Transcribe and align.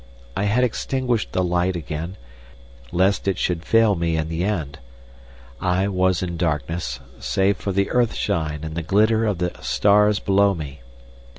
I 0.35 0.45
had 0.45 0.63
extinguished 0.63 1.31
the 1.31 1.43
light 1.43 1.75
again, 1.75 2.17
lest 2.91 3.27
it 3.27 3.37
should 3.37 3.63
fail 3.63 3.93
me 3.93 4.17
in 4.17 4.29
the 4.29 4.43
end; 4.43 4.79
I 5.61 5.87
was 5.89 6.23
in 6.23 6.37
darkness, 6.37 6.99
save 7.19 7.57
for 7.57 7.71
the 7.71 7.91
earthshine 7.91 8.61
and 8.63 8.73
the 8.73 8.81
glitter 8.81 9.27
of 9.27 9.37
the 9.37 9.53
stars 9.61 10.17
below 10.19 10.55
me. 10.55 10.81